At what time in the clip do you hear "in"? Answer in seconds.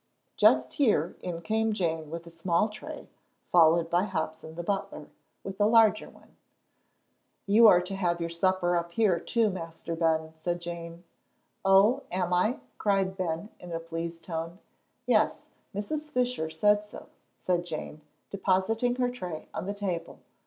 1.21-1.43, 13.59-13.71